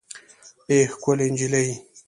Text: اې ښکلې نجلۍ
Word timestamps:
اې 0.69 0.77
ښکلې 0.93 1.27
نجلۍ 1.31 1.69